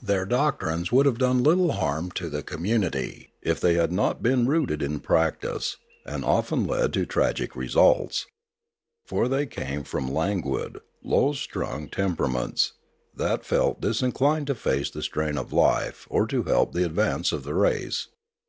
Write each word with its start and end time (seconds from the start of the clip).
Their 0.00 0.24
doctrines 0.24 0.92
would 0.92 1.04
have 1.04 1.18
done 1.18 1.42
little 1.42 1.72
harm 1.72 2.12
to 2.12 2.30
the 2.30 2.44
community, 2.44 3.30
if 3.42 3.60
they 3.60 3.74
had 3.74 3.90
not 3.90 4.22
been 4.22 4.46
rooted 4.46 4.82
in 4.82 5.00
practice, 5.00 5.78
and 6.06 6.24
often 6.24 6.64
led 6.64 6.92
to 6.92 7.04
tragic 7.04 7.56
results. 7.56 8.26
For 9.04 9.26
they 9.26 9.46
came 9.46 9.82
from 9.82 10.06
languid, 10.12 10.78
low 11.02 11.32
strung 11.32 11.88
tem 11.88 12.14
peraments, 12.14 12.70
that 13.16 13.44
felt 13.44 13.80
disinclined 13.80 14.46
to 14.46 14.54
face 14.54 14.90
the 14.90 15.02
strain 15.02 15.36
of 15.36 15.52
life 15.52 16.06
Death 16.06 16.06
387 16.08 16.22
or 16.22 16.26
to 16.44 16.48
help 16.48 16.72
the 16.72 16.84
advance 16.84 17.32
of 17.32 17.42
the 17.42 17.54
race. 17.54 18.06